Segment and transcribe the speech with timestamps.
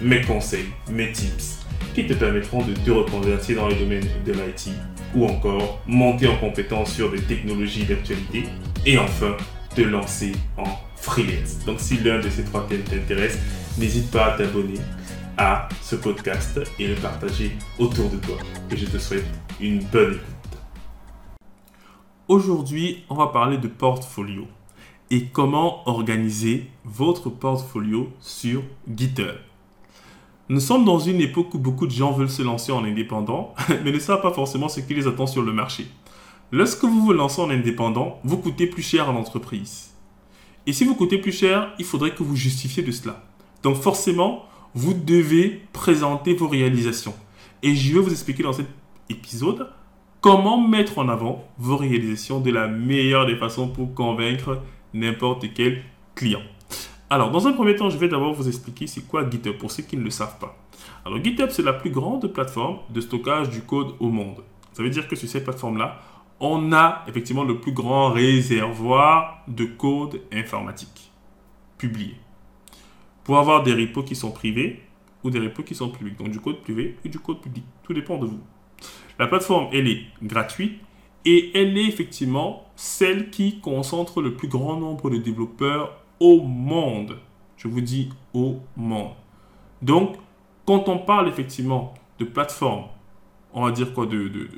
[0.00, 1.60] mes conseils, mes tips
[1.94, 4.70] qui te permettront de te reconvertir dans le domaine de l'IT
[5.14, 8.44] ou encore monter en compétence sur des technologies d'actualité
[8.86, 9.36] et enfin
[9.74, 10.64] te lancer en
[10.96, 11.64] freelance.
[11.66, 13.38] Donc si l'un de ces trois thèmes t'intéresse,
[13.78, 14.78] n'hésite pas à t'abonner
[15.36, 18.36] à ce podcast et le partager autour de toi.
[18.70, 19.26] Et je te souhaite
[19.60, 20.58] une bonne écoute.
[22.28, 24.46] Aujourd'hui, on va parler de portfolio
[25.10, 28.62] et comment organiser votre portfolio sur
[28.94, 29.36] GitHub.
[30.50, 33.54] Nous sommes dans une époque où beaucoup de gens veulent se lancer en indépendant,
[33.84, 35.86] mais ne savent pas forcément ce qui les attend sur le marché.
[36.50, 39.90] Lorsque vous vous lancez en indépendant, vous coûtez plus cher à l'entreprise.
[40.66, 43.22] Et si vous coûtez plus cher, il faudrait que vous justifiez de cela.
[43.62, 47.14] Donc forcément, vous devez présenter vos réalisations.
[47.62, 48.66] Et je vais vous expliquer dans cet
[49.08, 49.68] épisode
[50.20, 54.60] comment mettre en avant vos réalisations de la meilleure des façons pour convaincre
[54.94, 55.84] n'importe quel
[56.16, 56.42] client.
[57.12, 59.82] Alors, dans un premier temps, je vais d'abord vous expliquer c'est quoi GitHub pour ceux
[59.82, 60.56] qui ne le savent pas.
[61.04, 64.44] Alors, GitHub, c'est la plus grande plateforme de stockage du code au monde.
[64.72, 66.00] Ça veut dire que sur cette plateforme-là,
[66.38, 71.10] on a effectivement le plus grand réservoir de code informatique
[71.78, 72.14] publié.
[73.24, 74.80] Pour avoir des repos qui sont privés
[75.24, 76.16] ou des repos qui sont publics.
[76.16, 77.64] Donc du code privé ou du code public.
[77.82, 78.40] Tout dépend de vous.
[79.18, 80.80] La plateforme, elle est gratuite
[81.24, 87.16] et elle est effectivement celle qui concentre le plus grand nombre de développeurs au monde.
[87.56, 89.12] Je vous dis au monde.
[89.82, 90.16] Donc,
[90.66, 92.84] quand on parle effectivement de plateforme,
[93.52, 94.48] on va dire quoi, de,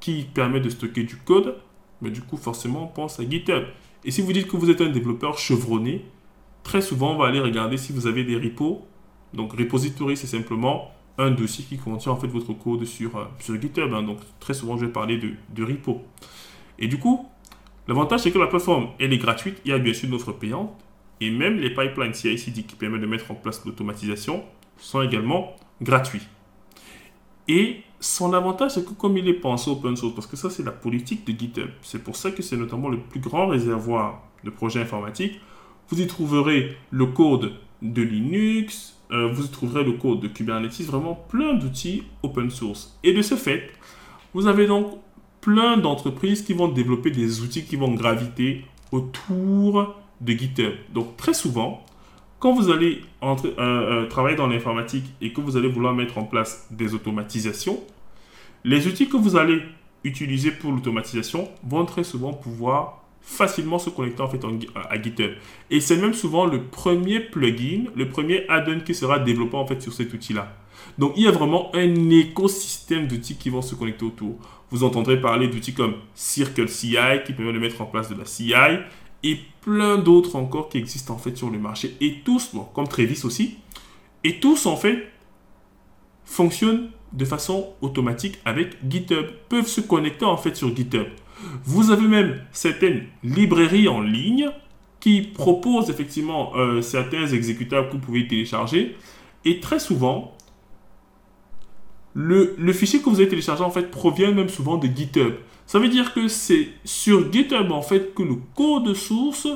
[0.00, 1.56] qui permet de stocker du code,
[2.02, 3.64] mais du coup, forcément, on pense à GitHub.
[4.04, 6.04] Et si vous dites que vous êtes un développeur chevronné,
[6.62, 8.86] très souvent, on va aller regarder si vous avez des repos.
[9.34, 13.92] Donc, repository, c'est simplement un dossier qui contient en fait votre code sur, euh, GitHub.
[13.92, 14.02] Hein.
[14.02, 16.02] Donc, très souvent, je vais parler de, de repo.
[16.78, 17.26] Et du coup,
[17.88, 19.60] l'avantage, c'est que la plateforme, elle est gratuite.
[19.64, 20.72] Il y a bien sûr une offre payante.
[21.20, 24.42] Et même les pipelines CI/CD qui permettent de mettre en place l'automatisation
[24.78, 26.26] sont également gratuits.
[27.46, 30.62] Et son avantage, c'est que comme il est pensé open source, parce que ça, c'est
[30.62, 34.50] la politique de GitHub, c'est pour ça que c'est notamment le plus grand réservoir de
[34.50, 35.40] projets informatiques.
[35.88, 37.52] Vous y trouverez le code
[37.82, 42.98] de Linux, euh, vous y trouverez le code de Kubernetes, vraiment plein d'outils open source.
[43.02, 43.70] Et de ce fait,
[44.32, 44.98] vous avez donc
[45.40, 50.74] plein d'entreprises qui vont développer des outils qui vont graviter autour de GitHub.
[50.92, 51.84] Donc très souvent,
[52.38, 56.24] quand vous allez euh, euh, travailler dans l'informatique et que vous allez vouloir mettre en
[56.24, 57.80] place des automatisations,
[58.64, 59.62] les outils que vous allez
[60.04, 64.22] utiliser pour l'automatisation vont très souvent pouvoir facilement se connecter
[64.88, 65.32] à GitHub.
[65.70, 69.80] Et c'est même souvent le premier plugin, le premier add-on qui sera développé en fait
[69.80, 70.56] sur cet outil-là.
[70.98, 74.36] Donc il y a vraiment un écosystème d'outils qui vont se connecter autour.
[74.70, 78.24] Vous entendrez parler d'outils comme Circle CI qui permet de mettre en place de la
[78.24, 78.52] CI
[79.22, 81.96] et plein d'autres encore qui existent en fait sur le marché.
[82.00, 83.58] Et tous, comme Trevis aussi,
[84.24, 85.08] et tous en fait
[86.24, 91.08] fonctionnent de façon automatique avec GitHub, peuvent se connecter en fait sur GitHub.
[91.64, 94.50] Vous avez même certaines librairies en ligne
[95.00, 98.96] qui proposent effectivement euh, certains exécutables que vous pouvez télécharger.
[99.44, 100.36] Et très souvent,
[102.14, 105.34] le, fichier que vous avez téléchargé en fait provient même souvent de GitHub.
[105.66, 109.46] Ça veut dire que c'est sur GitHub en fait que le code source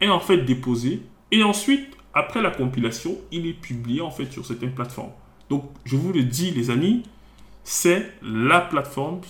[0.00, 4.46] est en fait déposé et ensuite après la compilation, il est publié en fait sur
[4.46, 5.12] certaines plateformes.
[5.50, 7.02] Donc je vous le dis les amis,
[7.64, 9.20] c'est la plateforme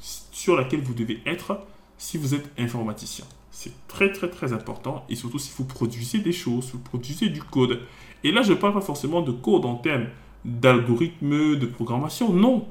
[0.00, 1.60] sur laquelle vous devez être
[1.98, 3.24] si vous êtes informaticien.
[3.50, 7.28] C'est très très très important et surtout si vous produisez des choses, si vous produisez
[7.28, 7.80] du code.
[8.22, 10.08] Et là je parle pas forcément de code en termes
[10.46, 12.66] d'algorithmes de programmation, non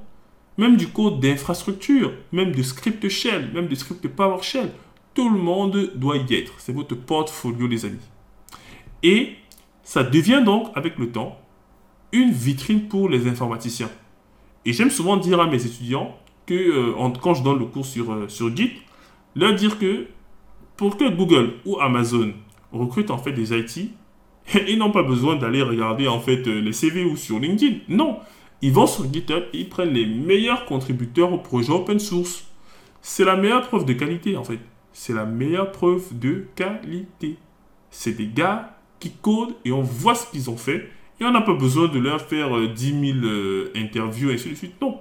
[0.57, 4.71] même du code d'infrastructure, même de script shell, même de script PowerShell.
[5.13, 6.53] Tout le monde doit y être.
[6.59, 7.99] C'est votre portfolio, les amis.
[9.03, 9.33] Et
[9.83, 11.37] ça devient donc, avec le temps,
[12.11, 13.89] une vitrine pour les informaticiens.
[14.65, 18.11] Et j'aime souvent dire à mes étudiants que, euh, quand je donne le cours sur,
[18.11, 18.71] euh, sur Git,
[19.35, 20.07] leur dire que
[20.77, 22.33] pour que Google ou Amazon
[22.71, 23.91] recrutent en fait des IT,
[24.67, 27.77] ils n'ont pas besoin d'aller regarder en fait euh, les CV ou sur LinkedIn.
[27.89, 28.19] Non,
[28.61, 32.45] ils vont sur GitHub et ils prennent les meilleurs contributeurs au projet open source.
[33.01, 34.59] C'est la meilleure preuve de qualité en fait.
[34.93, 37.37] C'est la meilleure preuve de qualité.
[37.89, 40.89] C'est des gars qui codent et on voit ce qu'ils ont fait
[41.19, 43.27] Et on n'a pas besoin de leur faire 10 000
[43.75, 44.81] interviews et ainsi de suite.
[44.81, 44.99] Non.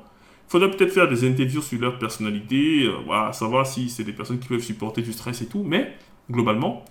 [0.49, 2.89] Il faudrait peut-être faire des interviews sur leur personnalité,
[3.33, 5.65] savoir si c'est des personnes qui peuvent supporter du stress et tout.
[5.65, 5.97] Mais
[6.31, 6.85] globalement,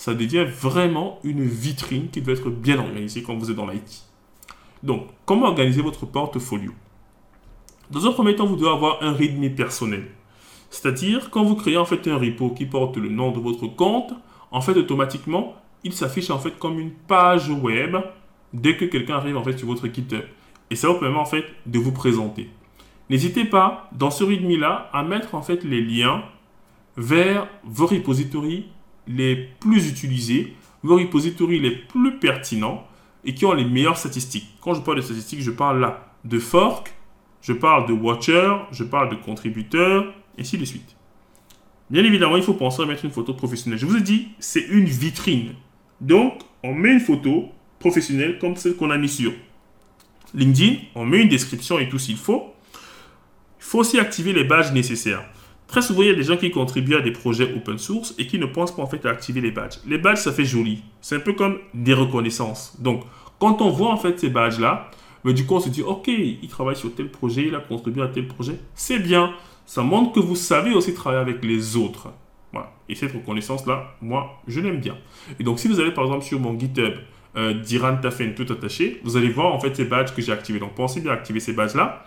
[0.00, 4.06] ça devient vraiment une vitrine qui doit être bien organisée quand vous êtes dans l'IT.
[4.82, 6.72] Donc, comment organiser votre portfolio?
[7.90, 10.06] Dans un premier temps, vous devez avoir un README personnel.
[10.70, 14.14] C'est-à-dire, quand vous créez en fait un repo qui porte le nom de votre compte,
[14.50, 15.54] en fait, automatiquement,
[15.84, 17.94] il s'affiche en fait comme une page web
[18.54, 20.24] dès que quelqu'un arrive en fait sur votre GitHub.
[20.70, 22.48] Et ça vous permet en fait de vous présenter.
[23.10, 26.24] N'hésitez pas, dans ce README-là, à mettre en fait les liens
[26.96, 28.64] vers vos repositories
[29.10, 32.86] les plus utilisés, vos repositories les plus pertinents
[33.24, 34.48] et qui ont les meilleures statistiques.
[34.60, 36.92] Quand je parle de statistiques, je parle là de fork,
[37.42, 40.04] je parle de watcher, je parle de contributeur,
[40.36, 40.96] et ainsi de suite.
[41.90, 43.78] Bien évidemment, il faut penser à mettre une photo professionnelle.
[43.78, 45.54] Je vous ai dit, c'est une vitrine.
[46.00, 47.48] Donc, on met une photo
[47.78, 49.32] professionnelle comme celle qu'on a mis sur
[50.34, 50.76] LinkedIn.
[50.94, 52.54] On met une description et tout s'il faut.
[53.58, 55.24] Il faut aussi activer les badges nécessaires.
[55.70, 58.26] Très souvent, il y a des gens qui contribuent à des projets open source et
[58.26, 59.78] qui ne pensent pas en fait à activer les badges.
[59.86, 60.82] Les badges, ça fait joli.
[61.00, 62.74] C'est un peu comme des reconnaissances.
[62.80, 63.04] Donc,
[63.38, 64.90] quand on voit en fait ces badges-là,
[65.22, 68.02] mais du coup, on se dit, OK, il travaille sur tel projet, il a contribué
[68.02, 68.54] à tel projet.
[68.74, 69.32] C'est bien.
[69.64, 72.08] Ça montre que vous savez aussi travailler avec les autres.
[72.52, 72.72] Voilà.
[72.88, 74.96] Et cette reconnaissance-là, moi, je l'aime bien.
[75.38, 76.94] Et donc, si vous allez par exemple sur mon GitHub,
[77.36, 80.58] euh, Diran Tafen tout attaché, vous allez voir en fait ces badges que j'ai activés.
[80.58, 82.04] Donc, pensez bien à activer ces badges-là.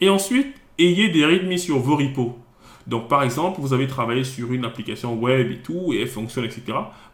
[0.00, 2.38] Et ensuite, ayez des rythmes sur vos repos.
[2.86, 6.44] Donc, par exemple, vous avez travaillé sur une application web et tout, et elle fonctionne,
[6.44, 6.62] etc.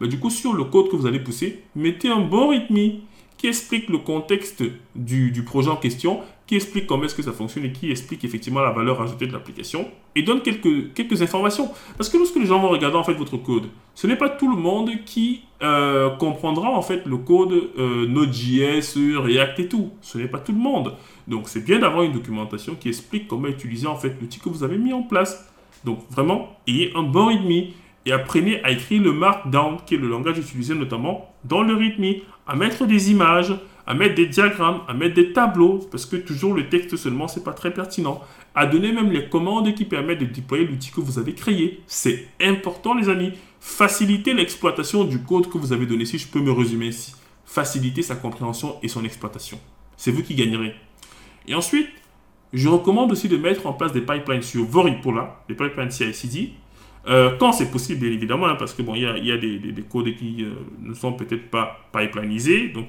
[0.01, 3.01] Du coup, sur le code que vous allez pousser, mettez un bon rythme
[3.37, 4.63] qui explique le contexte
[4.95, 8.25] du, du projet en question, qui explique comment est-ce que ça fonctionne et qui explique
[8.25, 11.71] effectivement la valeur ajoutée de l'application et donne quelques, quelques informations.
[11.97, 13.65] Parce que lorsque les gens vont regarder en fait votre code,
[13.95, 18.97] ce n'est pas tout le monde qui euh, comprendra en fait le code euh, Node.js,
[19.19, 19.91] React et tout.
[20.01, 20.95] Ce n'est pas tout le monde.
[21.27, 24.63] Donc c'est bien d'avoir une documentation qui explique comment utiliser en fait l'outil que vous
[24.63, 25.53] avez mis en place.
[25.87, 27.71] Donc vraiment, ayez un bon README
[28.07, 32.23] et apprenez à écrire le Markdown, qui est le langage utilisé notamment dans le README,
[32.47, 33.55] à mettre des images,
[33.87, 37.45] à mettre des diagrammes, à mettre des tableaux, parce que toujours le texte seulement, c'est
[37.45, 38.21] pas très pertinent.
[38.55, 41.81] À donner même les commandes qui permettent de déployer l'outil que vous avez créé.
[41.87, 43.33] C'est important, les amis.
[43.61, 47.15] Faciliter l'exploitation du code que vous avez donné, si je peux me résumer ici.
[47.45, 49.61] Faciliter sa compréhension et son exploitation.
[49.97, 50.75] C'est vous qui gagnerez.
[51.47, 51.89] Et ensuite,
[52.53, 54.67] je recommande aussi de mettre en place des pipelines sur
[55.13, 56.53] là, des pipelines CI/CD,
[57.09, 59.83] euh, quand c'est possible, bien évidemment, hein, parce que bon, il y a, des, des,
[59.83, 62.89] codes qui euh, ne sont peut-être pas pipelinisés, donc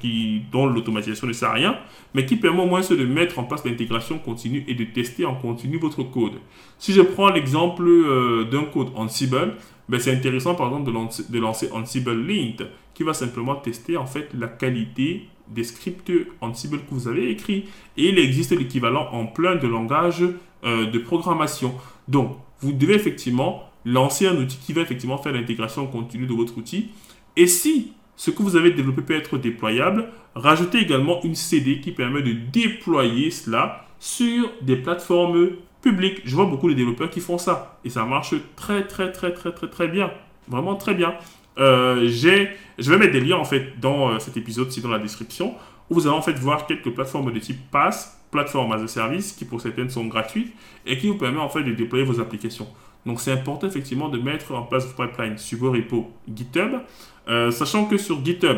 [0.51, 1.77] dont l'automatisation ne sert à rien,
[2.15, 5.36] mais qui permet au moins de mettre en place l'intégration continue et de tester en
[5.36, 6.33] continu votre code.
[6.80, 9.53] Si je prends l'exemple euh, d'un code Ansible,
[9.88, 12.65] ben c'est intéressant par exemple de lancer, de lancer Ansible Lint,
[12.95, 16.12] qui va simplement tester en fait la qualité des scripts
[16.42, 17.66] Ansible que vous avez écrits.
[17.98, 20.24] Et il existe l'équivalent en plein de langages
[20.64, 21.74] de programmation.
[22.08, 26.58] Donc, vous devez effectivement lancer un outil qui va effectivement faire l'intégration continue de votre
[26.58, 26.90] outil.
[27.36, 31.92] Et si ce que vous avez développé peut être déployable, rajoutez également une CD qui
[31.92, 35.52] permet de déployer cela sur des plateformes
[35.82, 36.22] publiques.
[36.26, 39.52] Je vois beaucoup de développeurs qui font ça et ça marche très très très très
[39.52, 40.12] très très bien.
[40.48, 41.14] Vraiment très bien.
[41.59, 45.56] Euh, je vais mettre des liens en fait dans euh, cet épisode-ci dans la description
[45.89, 49.31] où vous allez en fait voir quelques plateformes de type PaaS, plateforme as a service,
[49.31, 50.53] qui pour certaines sont gratuites
[50.86, 52.67] et qui vous permet en fait de déployer vos applications.
[53.05, 56.82] Donc c'est important effectivement de mettre en place vos pipelines sur vos repos GitHub,
[57.29, 58.58] euh, sachant que sur GitHub,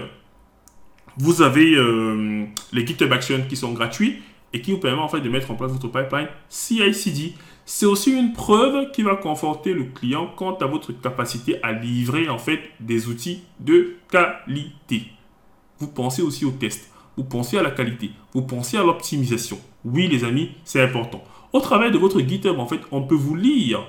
[1.17, 1.75] vous avez
[2.71, 4.21] les GitHub Actions qui sont gratuits
[4.53, 7.34] et qui vous permettent en fait de mettre en place votre pipeline CI/CD.
[7.65, 12.29] C'est aussi une preuve qui va conforter le client quant à votre capacité à livrer
[12.29, 15.03] en fait des outils de qualité.
[15.79, 19.60] Vous pensez aussi au test, vous pensez à la qualité, vous pensez à l'optimisation.
[19.86, 21.24] Oui les amis, c'est important.
[21.53, 23.82] Au travers de votre GitHub en fait, on peut vous lire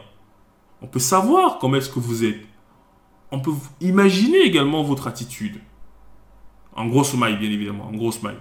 [0.83, 2.41] on peut savoir comment est-ce que vous êtes.
[3.31, 5.61] On peut imaginer également votre attitude.
[6.75, 8.39] En gros smile, bien évidemment, en gros smile.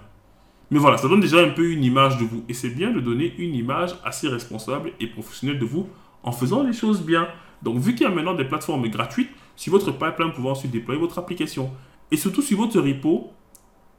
[0.71, 2.43] Mais voilà, ça donne déjà un peu une image de vous.
[2.47, 5.87] Et c'est bien de donner une image assez responsable et professionnelle de vous
[6.23, 7.27] en faisant les choses bien.
[7.63, 10.99] Donc, vu qu'il y a maintenant des plateformes gratuites, sur votre pipeline, vous ensuite déployer
[10.99, 11.71] votre application.
[12.11, 13.33] Et surtout sur votre repo,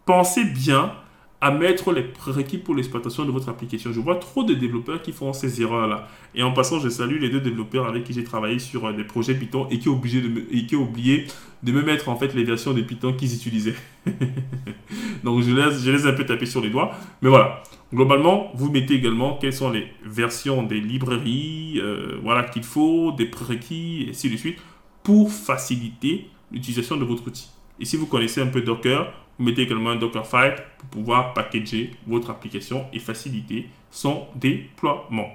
[0.06, 0.92] pensez bien
[1.40, 3.92] à mettre les prérequis pour l'exploitation de votre application.
[3.92, 6.06] Je vois trop de développeurs qui font ces erreurs-là.
[6.34, 9.04] Et en passant, je salue les deux développeurs avec qui j'ai travaillé sur euh, des
[9.04, 11.26] projets Python et qui ont, obligé de me, et qui ont oublié
[11.62, 13.74] de me mettre en fait les versions de Python qu'ils utilisaient.
[15.24, 16.92] Donc je laisse, je laisse un peu taper sur les doigts.
[17.22, 22.64] Mais voilà, globalement, vous mettez également quelles sont les versions des librairies euh, voilà, qu'il
[22.64, 24.58] faut, des prérequis, et ainsi de suite,
[25.02, 27.48] pour faciliter l'utilisation de votre outil.
[27.78, 31.92] Et si vous connaissez un peu Docker, Vous mettez également un Dockerfile pour pouvoir packager
[32.06, 35.30] votre application et faciliter son déploiement.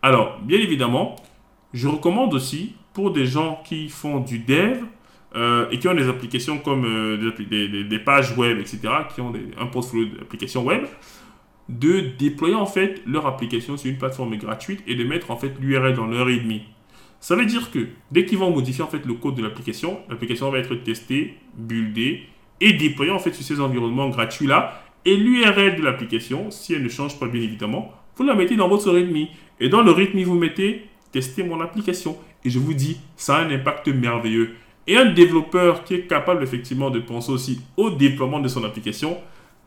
[0.00, 1.16] Alors, bien évidemment,
[1.74, 4.84] je recommande aussi pour des gens qui font du dev
[5.34, 8.78] euh, et qui ont des applications comme euh, des, pages web, etc.,
[9.12, 10.84] qui ont un portfolio d'applications web,
[11.68, 15.52] de déployer en fait leur application sur une plateforme gratuite et de mettre en fait
[15.58, 16.60] l'URL dans leur readme.
[17.18, 20.48] Ça veut dire que dès qu'ils vont modifier en fait le code de l'application, l'application
[20.52, 22.28] va être testée, buildée
[22.62, 24.82] et déployée en fait sur ces environnements gratuits là.
[25.04, 28.68] Et l'URL de l'application, si elle ne change pas bien évidemment, vous la mettez dans
[28.68, 29.26] votre readme.
[29.58, 32.16] Et dans le readme, vous mettez tester mon application.
[32.44, 34.54] Et je vous dis, ça a un impact merveilleux.
[34.86, 39.18] Et un développeur qui est capable effectivement de penser aussi au déploiement de son application,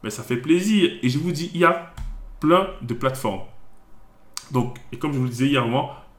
[0.03, 0.89] ben, ça fait plaisir.
[1.03, 1.93] Et je vous dis, il y a
[2.39, 3.41] plein de plateformes.
[4.51, 5.65] Donc, et comme je vous le disais hier,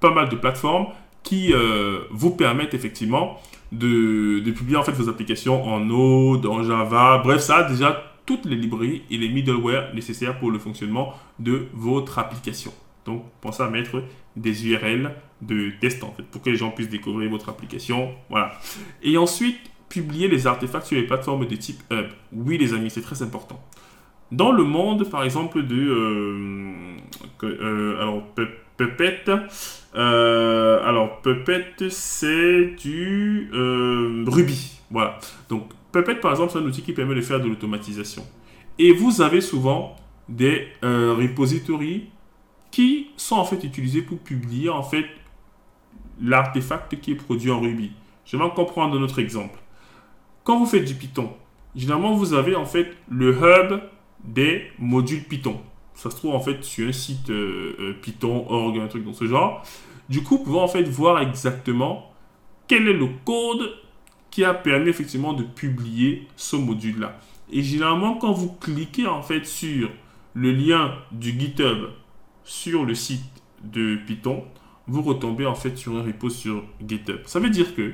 [0.00, 0.88] pas mal de plateformes
[1.22, 3.40] qui euh, vous permettent effectivement
[3.72, 7.20] de, publier en fait vos applications en Node, en Java.
[7.22, 11.66] Bref, ça a déjà toutes les librairies et les middleware nécessaires pour le fonctionnement de
[11.72, 12.72] votre application.
[13.04, 14.02] Donc, pensez à mettre
[14.34, 18.10] des URL de test en fait pour que les gens puissent découvrir votre application.
[18.28, 18.52] Voilà.
[19.02, 19.58] Et ensuite,
[19.88, 22.06] publier les artefacts sur les plateformes de type Hub.
[22.32, 23.62] Oui, les amis, c'est très important.
[24.32, 25.76] Dans le monde, par exemple, de.
[25.76, 26.96] Euh,
[27.44, 28.22] euh, alors,
[28.76, 29.24] Puppet.
[29.94, 33.50] Euh, alors, Puppet, c'est du
[34.26, 34.80] Ruby.
[34.90, 35.18] Voilà.
[35.48, 38.24] Donc, Puppet, par exemple, c'est un outil qui permet de faire de l'automatisation.
[38.78, 39.96] Et vous avez souvent
[40.28, 42.08] des repositories
[42.70, 45.06] qui sont en fait utilisés pour publier en fait
[46.20, 47.92] l'artefact qui est produit en Ruby.
[48.24, 49.58] Je vais en comprendre notre exemple.
[50.44, 51.32] Quand vous faites du Python,
[51.74, 53.80] généralement vous avez en fait le hub
[54.24, 55.60] des modules Python.
[55.96, 59.14] Ça se trouve en fait sur un site euh, euh, Python, org, un truc dans
[59.14, 59.64] ce genre.
[60.08, 62.12] Du coup, pouvez en fait voir exactement
[62.68, 63.72] quel est le code
[64.30, 67.18] qui a permis effectivement de publier ce module-là.
[67.50, 69.88] Et généralement, quand vous cliquez en fait sur
[70.34, 71.88] le lien du GitHub
[72.44, 73.24] sur le site
[73.64, 74.44] de Python,
[74.86, 77.20] vous retombez en fait sur un repo sur GitHub.
[77.24, 77.92] Ça veut dire que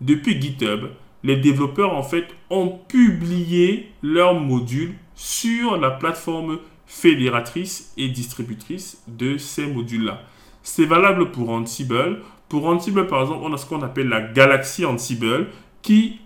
[0.00, 0.86] depuis GitHub,
[1.22, 9.38] les développeurs en fait ont publié leurs modules sur la plateforme fédératrice et distributrice de
[9.38, 10.22] ces modules-là.
[10.62, 12.20] C'est valable pour Ansible.
[12.48, 15.48] Pour Ansible, par exemple, on a ce qu'on appelle la galaxie Ansible
[15.82, 16.20] qui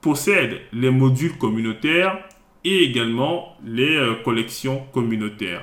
[0.00, 2.18] possède les modules communautaires
[2.64, 5.62] et également les euh, collections communautaires.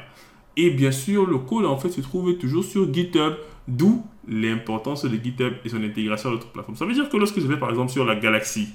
[0.55, 3.35] Et bien sûr, le code en fait se trouve toujours sur GitHub,
[3.67, 6.75] d'où l'importance de GitHub et son intégration à d'autres plateformes.
[6.75, 8.69] Ça veut dire que lorsque je vais par exemple sur la galaxie,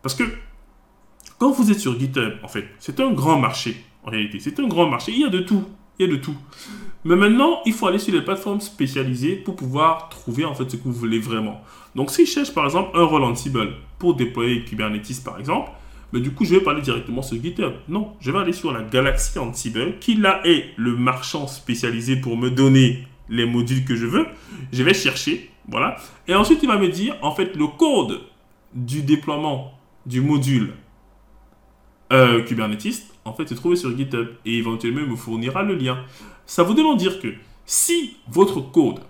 [0.00, 0.24] parce que
[1.38, 4.38] quand vous êtes sur GitHub, en fait, c'est un grand marché, en réalité.
[4.40, 5.12] C'est un grand marché.
[5.12, 5.64] Il y a de tout.
[5.98, 6.36] Il y a de tout.
[7.04, 10.76] Mais maintenant, il faut aller sur les plateformes spécialisées pour pouvoir trouver en fait ce
[10.76, 11.60] que vous voulez vraiment.
[11.94, 15.70] Donc, si je cherche par exemple un rôle Ansible pour déployer Kubernetes par exemple,
[16.12, 17.72] mais du coup, je vais parler directement sur GitHub.
[17.88, 22.36] Non, je vais aller sur la galaxie Ansible, qui là est le marchand spécialisé pour
[22.36, 24.26] me donner les modules que je veux.
[24.72, 25.96] Je vais chercher, voilà.
[26.28, 28.20] Et ensuite, il va me dire, en fait, le code
[28.74, 29.72] du déploiement
[30.04, 30.74] du module
[32.12, 34.28] euh, Kubernetes, en fait, se trouve sur GitHub.
[34.44, 36.04] Et éventuellement, me fournira le lien.
[36.46, 37.28] Ça vous demande dire que
[37.66, 39.00] si votre code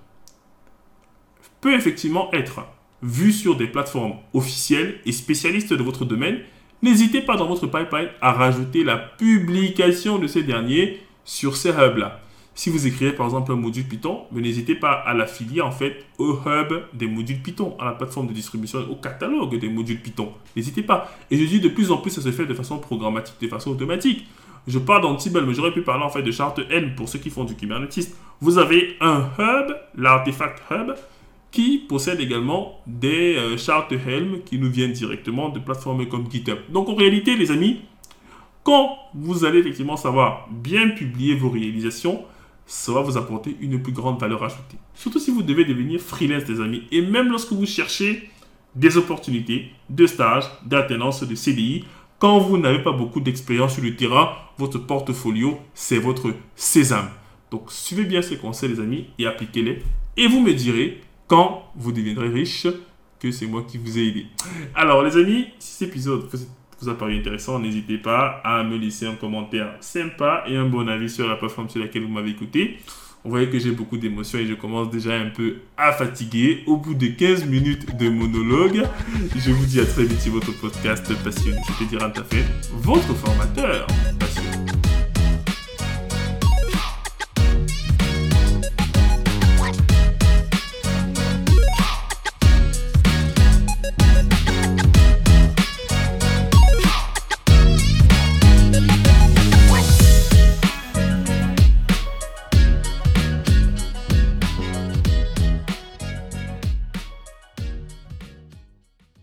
[1.61, 2.61] peut effectivement être
[3.03, 6.41] vu sur des plateformes officielles et spécialistes de votre domaine,
[6.83, 12.21] n'hésitez pas dans votre pipeline à rajouter la publication de ces derniers sur ces hubs-là.
[12.55, 16.39] Si vous écrivez par exemple un module Python, n'hésitez pas à l'affilier en fait au
[16.47, 20.33] hub des modules Python, à la plateforme de distribution, au catalogue des modules Python.
[20.55, 21.11] N'hésitez pas.
[21.31, 23.71] Et je dis de plus en plus, ça se fait de façon programmatique, de façon
[23.71, 24.27] automatique.
[24.67, 27.31] Je parle d'Ansible, mais j'aurais pu parler en fait de charte N pour ceux qui
[27.31, 28.15] font du Kubernetes.
[28.41, 30.93] Vous avez un hub, l'artefact hub,
[31.51, 36.59] qui possède également des euh, chartes Helm qui nous viennent directement de plateformes comme GitHub.
[36.71, 37.81] Donc en réalité, les amis,
[38.63, 42.25] quand vous allez effectivement savoir bien publier vos réalisations,
[42.73, 44.79] ça va vous apporter une plus grande valeur ajoutée.
[44.95, 46.85] Surtout si vous devez devenir freelance, les amis.
[46.91, 48.31] Et même lorsque vous cherchez
[48.75, 51.85] des opportunités de stage, d'alternance, de CDI,
[52.19, 57.11] quand vous n'avez pas beaucoup d'expérience sur le terrain, votre portfolio, c'est votre sésame.
[57.51, 59.83] Donc suivez bien ces conseils, les amis, et appliquez-les.
[60.17, 62.67] Et vous me direz quand vous deviendrez riche
[63.21, 64.27] que c'est moi qui vous ai aidé.
[64.75, 66.27] Alors les amis, si cet épisode
[66.83, 70.89] vous a paru intéressant, n'hésitez pas à me laisser un commentaire sympa et un bon
[70.89, 72.79] avis sur la plateforme sur laquelle vous m'avez écouté.
[73.25, 76.65] Vous voyez que j'ai beaucoup d'émotions et je commence déjà un peu à fatiguer.
[76.67, 78.83] Au bout de 15 minutes de monologue,
[79.37, 81.59] je vous dis à très vite sur votre podcast passionné.
[81.69, 83.87] Je te dirai à ta fait votre formateur
[84.19, 84.52] passionné.